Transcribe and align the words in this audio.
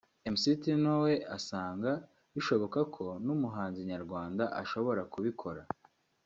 Mc 0.33 0.43
Tino 0.61 0.91
we 1.03 1.13
asanga 1.37 1.91
bishoboka 2.33 2.79
ko 2.95 3.05
n’umuhanzi 3.25 3.79
nyarwanda 3.91 4.43
ashobora 4.61 5.01
kubikora 5.13 5.61